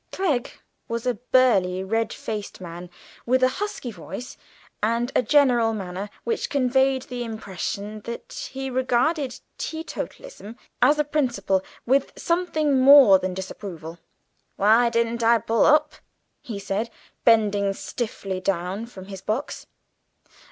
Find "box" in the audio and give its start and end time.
19.21-19.67